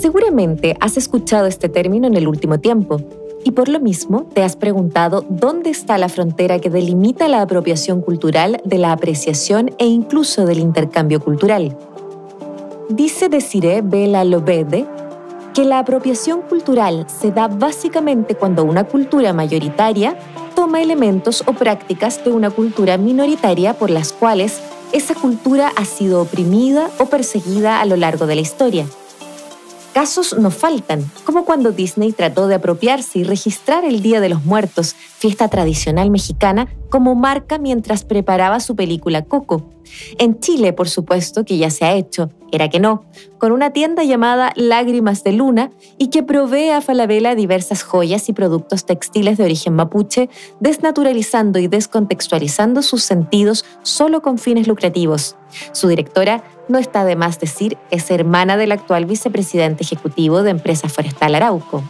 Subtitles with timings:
[0.00, 3.02] Seguramente has escuchado este término en el último tiempo
[3.44, 8.00] y por lo mismo te has preguntado dónde está la frontera que delimita la apropiación
[8.00, 11.76] cultural de la apreciación e incluso del intercambio cultural.
[12.88, 14.86] Dice Desiree Bela Lobede
[15.52, 20.16] que la apropiación cultural se da básicamente cuando una cultura mayoritaria
[20.54, 24.62] toma elementos o prácticas de una cultura minoritaria por las cuales
[24.92, 28.86] esa cultura ha sido oprimida o perseguida a lo largo de la historia.
[29.92, 34.44] Casos no faltan, como cuando Disney trató de apropiarse y registrar el Día de los
[34.44, 39.70] Muertos, fiesta tradicional mexicana, como marca mientras preparaba su película Coco.
[40.18, 43.04] En Chile, por supuesto, que ya se ha hecho, era que no,
[43.38, 48.32] con una tienda llamada Lágrimas de Luna y que provee a Falabella diversas joyas y
[48.32, 50.28] productos textiles de origen mapuche,
[50.60, 55.36] desnaturalizando y descontextualizando sus sentidos solo con fines lucrativos.
[55.72, 60.88] Su directora, no está de más decir, es hermana del actual vicepresidente ejecutivo de Empresa
[60.88, 61.82] Forestal Arauco.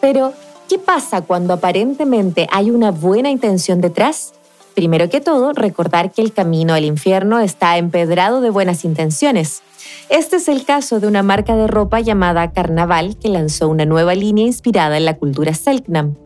[0.00, 0.34] Pero,
[0.68, 4.32] ¿qué pasa cuando aparentemente hay una buena intención detrás?
[4.74, 9.62] Primero que todo, recordar que el camino al infierno está empedrado de buenas intenciones.
[10.08, 14.14] Este es el caso de una marca de ropa llamada Carnaval que lanzó una nueva
[14.14, 16.16] línea inspirada en la cultura Selknam.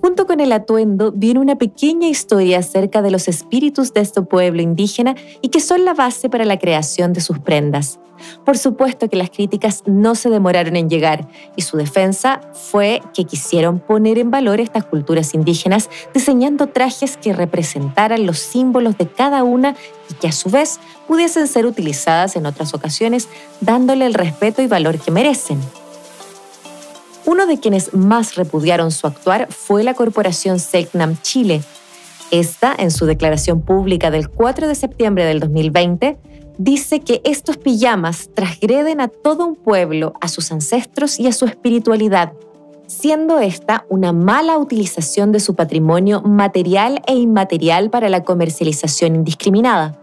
[0.00, 4.62] Junto con el atuendo viene una pequeña historia acerca de los espíritus de este pueblo
[4.62, 7.98] indígena y que son la base para la creación de sus prendas.
[8.44, 13.24] Por supuesto que las críticas no se demoraron en llegar y su defensa fue que
[13.24, 19.42] quisieron poner en valor estas culturas indígenas diseñando trajes que representaran los símbolos de cada
[19.42, 19.74] una
[20.10, 23.28] y que a su vez pudiesen ser utilizadas en otras ocasiones
[23.60, 25.58] dándole el respeto y valor que merecen.
[27.26, 31.62] Uno de quienes más repudiaron su actuar fue la corporación Selknam Chile.
[32.30, 36.18] Esta, en su declaración pública del 4 de septiembre del 2020,
[36.58, 41.46] dice que estos pijamas transgreden a todo un pueblo, a sus ancestros y a su
[41.46, 42.32] espiritualidad,
[42.86, 49.98] siendo esta una mala utilización de su patrimonio material e inmaterial para la comercialización indiscriminada.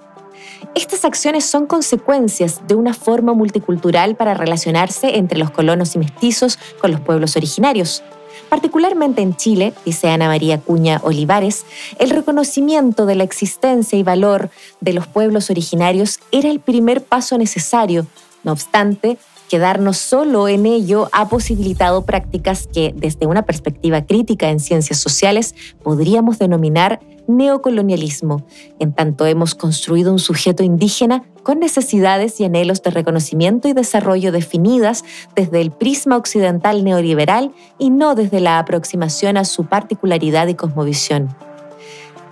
[0.75, 6.57] Estas acciones son consecuencias de una forma multicultural para relacionarse entre los colonos y mestizos
[6.79, 8.03] con los pueblos originarios.
[8.49, 11.65] Particularmente en Chile, dice Ana María Cuña Olivares,
[11.99, 14.49] el reconocimiento de la existencia y valor
[14.81, 18.05] de los pueblos originarios era el primer paso necesario.
[18.43, 19.17] No obstante,
[19.51, 25.55] quedarnos solo en ello ha posibilitado prácticas que, desde una perspectiva crítica en ciencias sociales,
[25.83, 28.45] podríamos denominar neocolonialismo,
[28.79, 34.31] en tanto hemos construido un sujeto indígena con necesidades y anhelos de reconocimiento y desarrollo
[34.31, 35.03] definidas
[35.35, 41.27] desde el prisma occidental neoliberal y no desde la aproximación a su particularidad y cosmovisión.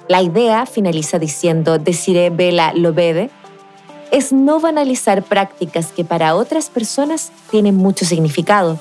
[0.08, 3.30] La idea, finaliza diciendo Desiree Bela Lobede,
[4.12, 8.80] es no banalizar prácticas que para otras personas tienen mucho significado.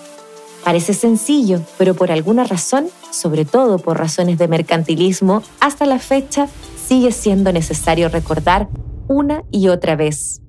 [0.64, 6.48] Parece sencillo, pero por alguna razón, sobre todo por razones de mercantilismo, hasta la fecha
[6.88, 8.68] sigue siendo necesario recordar
[9.06, 10.40] una y otra vez